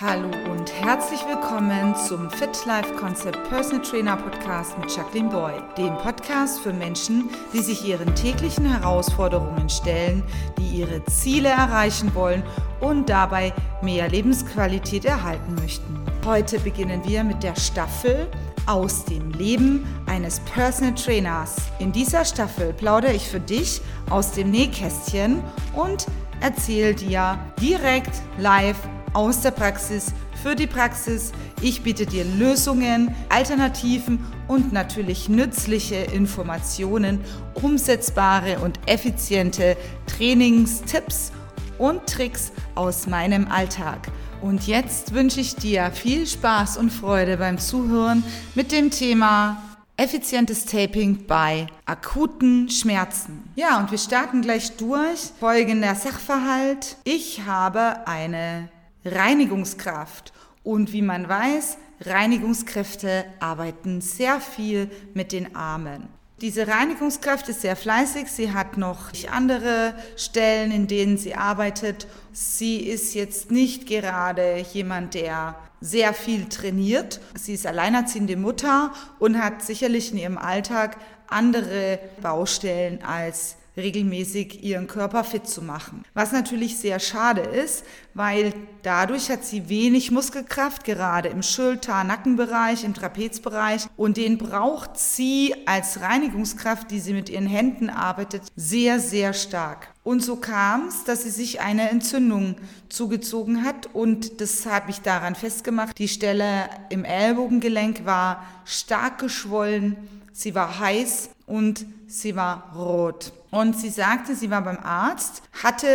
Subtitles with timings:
[0.00, 5.96] Hallo und herzlich willkommen zum Fit Life Concept Personal Trainer Podcast mit Jacqueline Boy, dem
[5.98, 10.24] Podcast für Menschen, die sich ihren täglichen Herausforderungen stellen,
[10.58, 12.42] die ihre Ziele erreichen wollen
[12.80, 13.52] und dabei
[13.82, 15.96] mehr Lebensqualität erhalten möchten.
[16.24, 18.26] Heute beginnen wir mit der Staffel
[18.66, 21.54] aus dem Leben eines Personal Trainers.
[21.78, 23.80] In dieser Staffel plaudere ich für dich
[24.10, 25.40] aus dem Nähkästchen
[25.72, 26.06] und
[26.40, 28.78] erzähle dir direkt live
[29.14, 30.12] aus der Praxis
[30.42, 31.32] für die Praxis.
[31.62, 37.20] Ich biete dir Lösungen, Alternativen und natürlich nützliche Informationen,
[37.54, 39.76] umsetzbare und effiziente
[40.06, 41.32] Trainingstipps
[41.78, 44.08] und Tricks aus meinem Alltag.
[44.42, 48.22] Und jetzt wünsche ich dir viel Spaß und Freude beim Zuhören
[48.54, 49.62] mit dem Thema
[49.96, 53.48] effizientes Taping bei akuten Schmerzen.
[53.54, 55.30] Ja, und wir starten gleich durch.
[55.40, 56.96] Folgender Sachverhalt.
[57.04, 58.68] Ich habe eine
[59.04, 60.32] Reinigungskraft.
[60.62, 66.08] Und wie man weiß, Reinigungskräfte arbeiten sehr viel mit den Armen.
[66.40, 68.28] Diese Reinigungskraft ist sehr fleißig.
[68.28, 72.08] Sie hat noch andere Stellen, in denen sie arbeitet.
[72.32, 77.20] Sie ist jetzt nicht gerade jemand, der sehr viel trainiert.
[77.34, 80.96] Sie ist alleinerziehende Mutter und hat sicherlich in ihrem Alltag
[81.28, 86.04] andere Baustellen als regelmäßig ihren Körper fit zu machen.
[86.14, 92.84] Was natürlich sehr schade ist, weil dadurch hat sie wenig Muskelkraft, gerade im Schulter-, Nackenbereich,
[92.84, 93.86] im Trapezbereich.
[93.96, 99.93] Und den braucht sie als Reinigungskraft, die sie mit ihren Händen arbeitet, sehr, sehr stark.
[100.04, 102.56] Und so kam es, dass sie sich eine Entzündung
[102.90, 105.98] zugezogen hat und das habe ich daran festgemacht.
[105.98, 109.96] Die Stelle im Ellbogengelenk war stark geschwollen,
[110.30, 113.32] sie war heiß und sie war rot.
[113.50, 115.88] Und sie sagte, sie war beim Arzt, hatte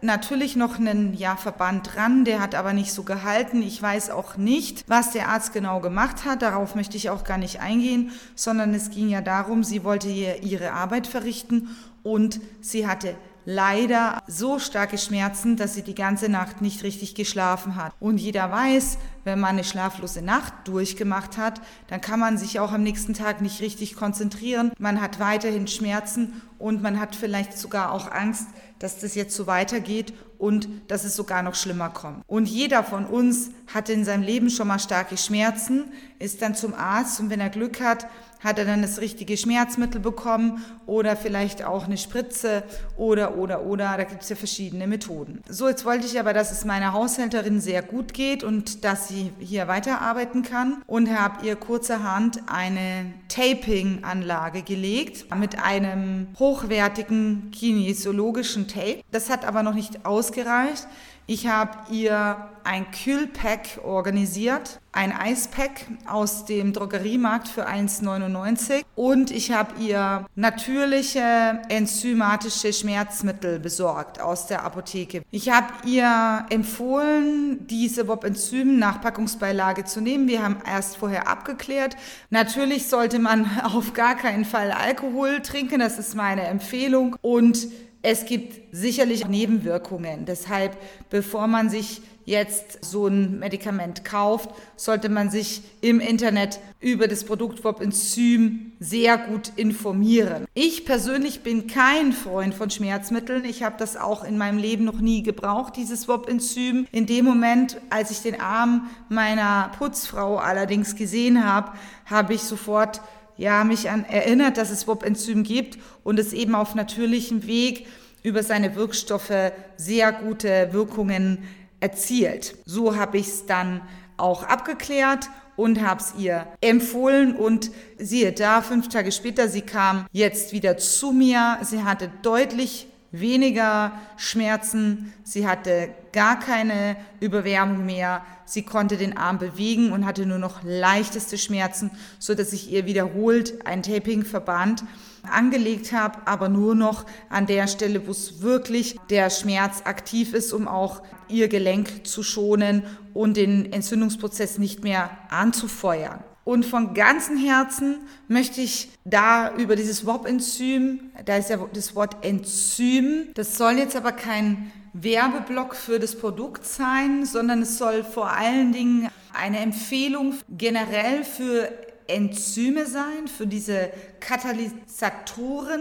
[0.00, 3.62] natürlich noch einen ja, Verband dran, der hat aber nicht so gehalten.
[3.62, 6.42] Ich weiß auch nicht, was der Arzt genau gemacht hat.
[6.42, 10.44] Darauf möchte ich auch gar nicht eingehen, sondern es ging ja darum, sie wollte hier
[10.44, 16.60] ihre Arbeit verrichten und sie hatte leider so starke Schmerzen, dass sie die ganze Nacht
[16.60, 17.94] nicht richtig geschlafen hat.
[17.98, 22.72] Und jeder weiß, wenn man eine schlaflose Nacht durchgemacht hat, dann kann man sich auch
[22.72, 24.72] am nächsten Tag nicht richtig konzentrieren.
[24.78, 28.48] Man hat weiterhin Schmerzen und man hat vielleicht sogar auch Angst,
[28.78, 32.22] dass das jetzt so weitergeht und dass es sogar noch schlimmer kommt.
[32.26, 35.84] Und jeder von uns hatte in seinem Leben schon mal starke Schmerzen,
[36.18, 38.06] ist dann zum Arzt und wenn er Glück hat,
[38.46, 42.62] hat er dann das richtige Schmerzmittel bekommen oder vielleicht auch eine Spritze
[42.96, 43.96] oder, oder, oder.
[43.96, 45.42] Da gibt es ja verschiedene Methoden.
[45.48, 49.32] So, jetzt wollte ich aber, dass es meiner Haushälterin sehr gut geht und dass sie
[49.38, 59.00] hier weiterarbeiten kann und habe ihr kurzerhand eine Taping-Anlage gelegt mit einem hochwertigen kinesiologischen Tape.
[59.10, 60.86] Das hat aber noch nicht ausgereicht.
[61.28, 69.50] Ich habe ihr ein Kühlpack organisiert, ein Eispack aus dem Drogeriemarkt für 1,99 und ich
[69.50, 75.22] habe ihr natürliche enzymatische Schmerzmittel besorgt aus der Apotheke.
[75.32, 80.28] Ich habe ihr empfohlen, diese WOP-Enzym Nachpackungsbeilage zu nehmen.
[80.28, 81.96] Wir haben erst vorher abgeklärt.
[82.30, 87.66] Natürlich sollte man auf gar keinen Fall Alkohol trinken, das ist meine Empfehlung und
[88.06, 90.26] es gibt sicherlich Nebenwirkungen.
[90.26, 90.76] Deshalb,
[91.10, 97.24] bevor man sich jetzt so ein Medikament kauft, sollte man sich im Internet über das
[97.24, 100.44] Produkt WOP-Enzym sehr gut informieren.
[100.54, 103.44] Ich persönlich bin kein Freund von Schmerzmitteln.
[103.44, 106.86] Ich habe das auch in meinem Leben noch nie gebraucht, dieses WOP-Enzym.
[106.92, 111.72] In dem Moment, als ich den Arm meiner Putzfrau allerdings gesehen habe,
[112.04, 113.00] habe ich sofort
[113.36, 117.86] ja, mich an erinnert, dass es WOP-Enzym gibt und es eben auf natürlichem Weg
[118.22, 121.44] über seine Wirkstoffe sehr gute Wirkungen
[121.80, 122.56] erzielt.
[122.64, 123.82] So habe ich es dann
[124.16, 130.06] auch abgeklärt und habe es ihr empfohlen und siehe da, fünf Tage später, sie kam
[130.12, 131.58] jetzt wieder zu mir.
[131.62, 132.88] Sie hatte deutlich
[133.20, 140.26] weniger Schmerzen, sie hatte gar keine Überwärmung mehr, sie konnte den Arm bewegen und hatte
[140.26, 144.84] nur noch leichteste Schmerzen, so dass ich ihr wiederholt ein Taping verband
[145.30, 150.52] angelegt habe, aber nur noch an der Stelle, wo es wirklich der Schmerz aktiv ist,
[150.52, 156.22] um auch ihr Gelenk zu schonen und den Entzündungsprozess nicht mehr anzufeuern.
[156.46, 157.96] Und von ganzem Herzen
[158.28, 163.96] möchte ich da über dieses WOP-Enzym, da ist ja das Wort Enzym, das soll jetzt
[163.96, 170.36] aber kein Werbeblock für das Produkt sein, sondern es soll vor allen Dingen eine Empfehlung
[170.48, 171.68] generell für
[172.06, 173.90] Enzyme sein, für diese
[174.20, 175.80] Katalysatoren,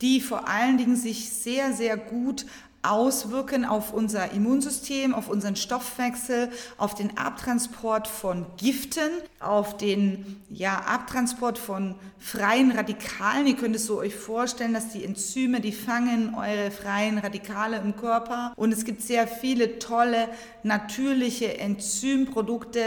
[0.00, 2.46] die vor allen Dingen sich sehr, sehr gut
[2.82, 9.10] auswirken auf unser Immunsystem, auf unseren Stoffwechsel, auf den Abtransport von Giften,
[9.40, 13.46] auf den ja, Abtransport von freien Radikalen.
[13.46, 17.96] Ihr könnt es so euch vorstellen, dass die Enzyme, die fangen eure freien Radikale im
[17.96, 18.52] Körper.
[18.56, 20.28] Und es gibt sehr viele tolle
[20.62, 22.82] natürliche Enzymprodukte,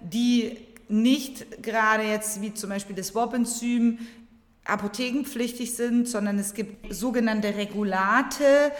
[0.00, 0.58] die
[0.88, 3.98] nicht gerade jetzt wie zum Beispiel das WOP-Enzym
[4.64, 8.72] apothekenpflichtig sind, sondern es gibt sogenannte Regulate,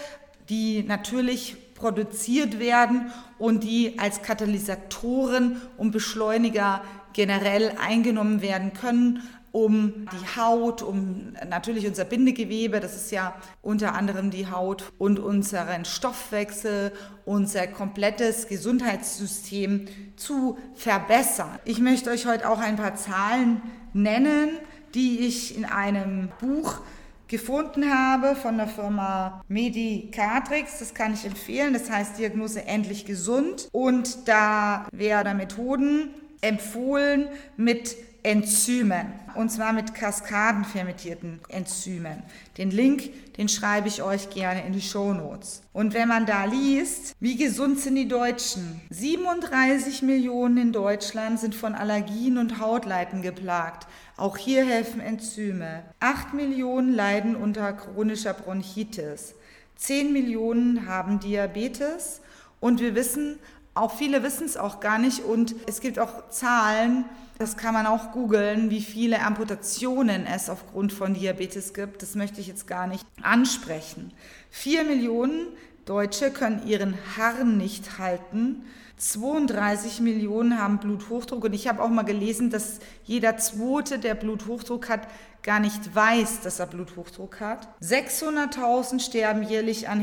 [0.48, 6.82] die natürlich produziert werden und die als Katalysatoren und Beschleuniger
[7.12, 9.22] generell eingenommen werden können,
[9.52, 15.18] um die Haut, um natürlich unser Bindegewebe, das ist ja unter anderem die Haut und
[15.18, 16.92] unseren Stoffwechsel,
[17.24, 21.58] unser komplettes Gesundheitssystem zu verbessern.
[21.64, 23.62] Ich möchte euch heute auch ein paar Zahlen
[23.94, 24.50] nennen,
[24.94, 26.80] die ich in einem Buch
[27.28, 30.78] gefunden habe von der Firma Medicatrix.
[30.78, 31.72] Das kann ich empfehlen.
[31.72, 33.68] Das heißt Diagnose endlich gesund.
[33.72, 39.12] Und da werden Methoden empfohlen mit Enzymen.
[39.36, 42.22] Und zwar mit kaskadenfermentierten Enzymen.
[42.56, 45.62] Den Link, den schreibe ich euch gerne in die Show Notes.
[45.72, 48.80] Und wenn man da liest, wie gesund sind die Deutschen?
[48.90, 53.86] 37 Millionen in Deutschland sind von Allergien und Hautleiden geplagt.
[54.16, 55.84] Auch hier helfen Enzyme.
[56.00, 59.34] 8 Millionen leiden unter chronischer Bronchitis.
[59.76, 62.22] 10 Millionen haben Diabetes.
[62.58, 63.38] Und wir wissen,
[63.76, 65.20] auch viele wissen es auch gar nicht.
[65.24, 67.04] Und es gibt auch Zahlen,
[67.38, 72.02] das kann man auch googeln, wie viele Amputationen es aufgrund von Diabetes gibt.
[72.02, 74.12] Das möchte ich jetzt gar nicht ansprechen.
[74.50, 75.48] 4 Millionen
[75.84, 78.64] Deutsche können ihren Harn nicht halten.
[78.96, 84.88] 32 Millionen haben Bluthochdruck und ich habe auch mal gelesen, dass jeder Zweite, der Bluthochdruck
[84.88, 85.06] hat,
[85.42, 87.68] gar nicht weiß, dass er Bluthochdruck hat.
[87.82, 90.00] 600.000 sterben jährlich an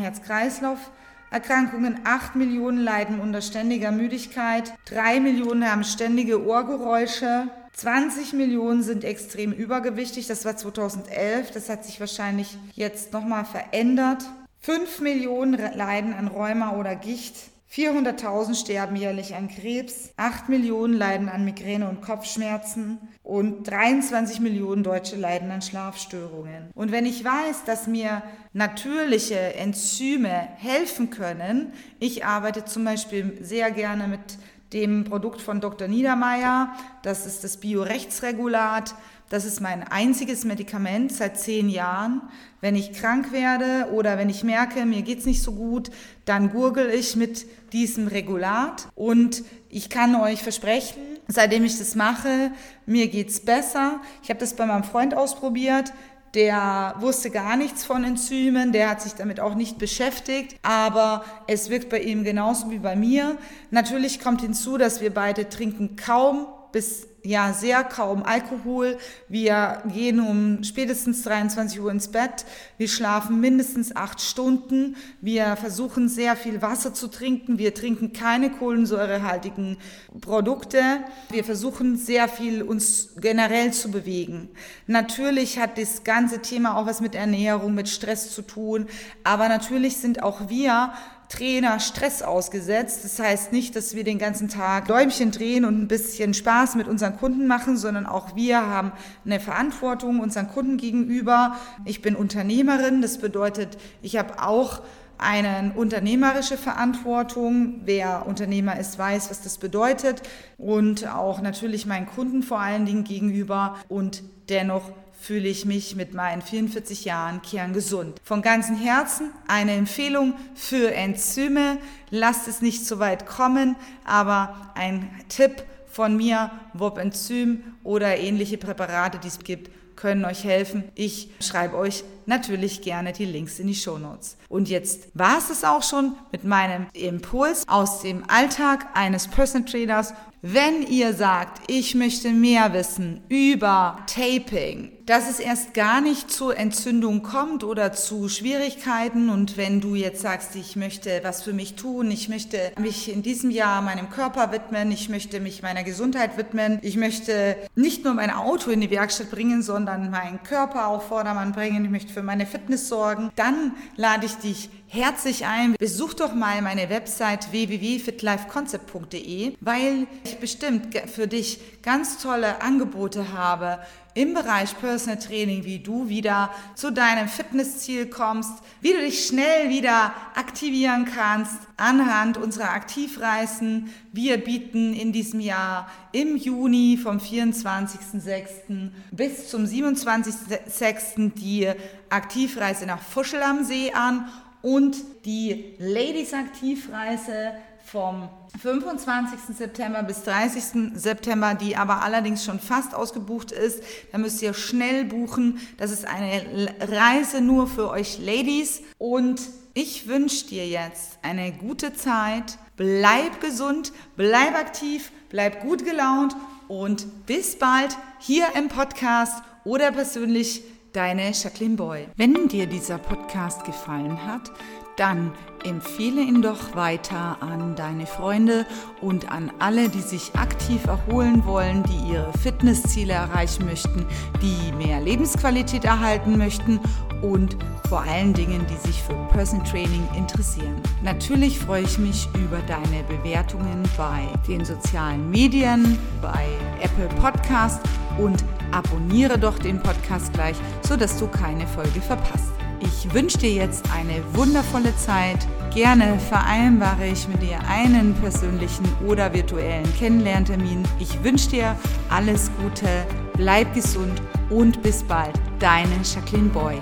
[1.33, 9.03] Herz-Kreislauf-Erkrankungen, 8 Millionen leiden unter ständiger Müdigkeit, 3 Millionen haben ständige Ohrgeräusche, 20 Millionen sind
[9.03, 14.24] extrem übergewichtig, das war 2011, das hat sich wahrscheinlich jetzt nochmal verändert.
[14.59, 17.35] 5 Millionen leiden an Rheuma oder Gicht,
[17.75, 24.84] 400.000 sterben jährlich an Krebs, 8 Millionen leiden an Migräne und Kopfschmerzen und 23 Millionen
[24.84, 26.70] Deutsche leiden an Schlafstörungen.
[26.75, 28.22] Und wenn ich weiß, dass mir
[28.54, 34.38] natürliche Enzyme helfen können, ich arbeite zum Beispiel sehr gerne mit
[34.74, 35.88] dem Produkt von Dr.
[35.88, 38.94] Niedermeyer, das ist das Biorechtsregulat,
[39.30, 42.22] das ist mein einziges Medikament seit zehn Jahren.
[42.62, 45.90] Wenn ich krank werde oder wenn ich merke, mir geht es nicht so gut,
[46.25, 52.52] dann gurgel ich mit diesem Regulat und ich kann euch versprechen, seitdem ich das mache,
[52.86, 54.02] mir geht es besser.
[54.22, 55.92] Ich habe das bei meinem Freund ausprobiert.
[56.36, 61.69] Der wusste gar nichts von Enzymen, der hat sich damit auch nicht beschäftigt, aber es
[61.69, 63.38] wirkt bei ihm genauso wie bei mir.
[63.69, 68.98] Natürlich kommt hinzu, dass wir beide trinken kaum bis ja sehr kaum Alkohol.
[69.30, 72.46] Wir gehen um spätestens 23 Uhr ins Bett.
[72.78, 74.96] Wir schlafen mindestens acht Stunden.
[75.22, 77.58] Wir versuchen sehr viel Wasser zu trinken.
[77.58, 79.78] Wir trinken keine kohlensäurehaltigen
[80.20, 80.81] Produkte.
[81.30, 84.50] Wir versuchen sehr viel uns generell zu bewegen.
[84.88, 88.88] Natürlich hat das ganze Thema auch was mit Ernährung, mit Stress zu tun.
[89.24, 90.94] Aber natürlich sind auch wir
[91.33, 93.03] Trainer Stress ausgesetzt.
[93.03, 96.88] Das heißt nicht, dass wir den ganzen Tag Däumchen drehen und ein bisschen Spaß mit
[96.88, 98.92] unseren Kunden machen, sondern auch wir haben
[99.25, 101.56] eine Verantwortung unseren Kunden gegenüber.
[101.85, 104.83] Ich bin Unternehmerin, das bedeutet, ich habe auch
[105.23, 107.81] eine unternehmerische Verantwortung.
[107.85, 110.21] Wer Unternehmer ist, weiß, was das bedeutet.
[110.57, 113.77] Und auch natürlich meinen Kunden vor allen Dingen gegenüber.
[113.87, 118.19] Und dennoch fühle ich mich mit meinen 44 Jahren kerngesund.
[118.23, 121.77] Von ganzem Herzen eine Empfehlung für Enzyme.
[122.09, 128.57] Lasst es nicht so weit kommen, aber ein Tipp von mir, Wop Enzym oder ähnliche
[128.57, 129.71] Präparate, die es gibt,
[130.04, 130.83] können euch helfen.
[130.95, 134.36] Ich schreibe euch natürlich gerne die Links in die Show Notes.
[134.50, 139.66] Und jetzt war es es auch schon mit meinem Impuls aus dem Alltag eines Personal
[139.66, 140.14] Trainers
[140.45, 146.57] wenn ihr sagt, ich möchte mehr wissen über Taping, dass es erst gar nicht zur
[146.57, 151.76] Entzündung kommt oder zu Schwierigkeiten und wenn du jetzt sagst, ich möchte was für mich
[151.76, 156.38] tun, ich möchte mich in diesem Jahr meinem Körper widmen, ich möchte mich meiner Gesundheit
[156.38, 161.07] widmen, ich möchte nicht nur mein Auto in die Werkstatt bringen, sondern meinen Körper auf
[161.07, 165.76] Vordermann bringen, ich möchte für meine Fitness sorgen, dann lade ich dich herzlich ein.
[165.80, 173.80] Besuch doch mal meine Website www.fitlifeconcept.de, weil ich bestimmt für dich ganz tolle Angebote habe
[174.16, 178.52] im Bereich Personal Training, wie du wieder zu deinem Fitnessziel kommst,
[178.82, 183.90] wie du dich schnell wieder aktivieren kannst anhand unserer Aktivreisen.
[184.12, 188.92] Wir bieten in diesem Jahr im Juni vom 24.06.
[189.12, 191.34] bis zum 27.06.
[191.34, 191.70] die
[192.10, 194.30] Aktivreise nach Fuschel am See an
[194.62, 197.54] und die Ladies Aktivreise
[197.85, 198.30] vom
[198.61, 199.56] 25.
[199.56, 200.94] September bis 30.
[200.95, 203.83] September, die aber allerdings schon fast ausgebucht ist.
[204.11, 205.59] Da müsst ihr schnell buchen.
[205.78, 208.81] Das ist eine Reise nur für euch Ladies.
[208.97, 209.42] Und
[209.73, 212.57] ich wünsche dir jetzt eine gute Zeit.
[212.78, 216.35] Bleib gesund, bleib aktiv, bleib gut gelaunt
[216.68, 220.63] und bis bald hier im Podcast oder persönlich
[220.94, 222.07] deine Jacqueline Boy.
[222.16, 224.52] Wenn dir dieser Podcast gefallen hat,
[224.97, 225.31] dann
[225.64, 228.66] empfehle ihn doch weiter an deine Freunde
[229.02, 234.06] und an alle, die sich aktiv erholen wollen, die ihre Fitnessziele erreichen möchten,
[234.42, 236.80] die mehr Lebensqualität erhalten möchten
[237.21, 237.57] und
[237.88, 240.81] vor allen Dingen, die sich für Person Training interessieren.
[241.02, 246.47] Natürlich freue ich mich über deine Bewertungen bei den sozialen Medien, bei
[246.81, 247.81] Apple Podcast
[248.18, 252.53] und abonniere doch den Podcast gleich, sodass du keine Folge verpasst.
[252.85, 255.47] Ich wünsche dir jetzt eine wundervolle Zeit.
[255.73, 260.83] Gerne vereinbare ich mit dir einen persönlichen oder virtuellen Kennenlerntermin.
[260.99, 261.75] Ich wünsche dir
[262.09, 262.87] alles Gute,
[263.35, 265.33] bleib gesund und bis bald.
[265.59, 266.78] Deine Jacqueline Boy.